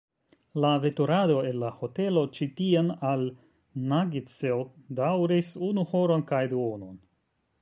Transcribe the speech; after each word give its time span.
La 0.63 0.69
veturado 0.85 1.35
el 1.49 1.59
la 1.63 1.69
hotelo 1.87 2.23
ĉi 2.37 2.47
tien 2.61 2.89
al 3.11 3.27
"Nugget-tsil" 3.93 4.67
daŭris 5.03 5.55
unu 5.73 5.89
horon 5.95 6.27
kaj 6.35 6.45
duonon. 6.57 6.99